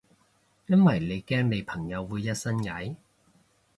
[0.65, 2.95] 因為你驚你朋友會一身蟻？